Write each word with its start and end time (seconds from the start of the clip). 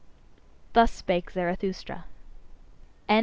Thus 0.73 0.91
spake 0.91 1.29
Zarathustra. 1.29 2.05
XIV. 3.07 3.19